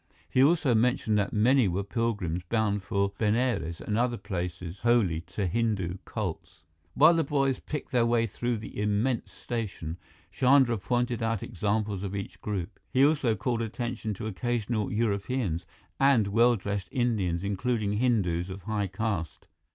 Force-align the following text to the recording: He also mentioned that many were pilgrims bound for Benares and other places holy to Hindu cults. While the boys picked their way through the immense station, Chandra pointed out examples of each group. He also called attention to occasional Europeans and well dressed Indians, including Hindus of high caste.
He 0.27 0.41
also 0.43 0.73
mentioned 0.73 1.19
that 1.19 1.31
many 1.31 1.67
were 1.67 1.83
pilgrims 1.83 2.41
bound 2.49 2.81
for 2.81 3.13
Benares 3.19 3.79
and 3.79 3.99
other 3.99 4.17
places 4.17 4.79
holy 4.79 5.21
to 5.27 5.45
Hindu 5.45 5.97
cults. 6.05 6.63
While 6.95 7.13
the 7.13 7.23
boys 7.23 7.59
picked 7.59 7.91
their 7.91 8.07
way 8.07 8.25
through 8.25 8.57
the 8.57 8.81
immense 8.81 9.31
station, 9.31 9.99
Chandra 10.31 10.79
pointed 10.79 11.21
out 11.21 11.43
examples 11.43 12.01
of 12.01 12.15
each 12.15 12.41
group. 12.41 12.79
He 12.89 13.05
also 13.05 13.35
called 13.35 13.61
attention 13.61 14.15
to 14.15 14.25
occasional 14.25 14.91
Europeans 14.91 15.67
and 15.99 16.29
well 16.29 16.55
dressed 16.55 16.89
Indians, 16.91 17.43
including 17.43 17.97
Hindus 17.97 18.49
of 18.49 18.63
high 18.63 18.87
caste. 18.87 19.45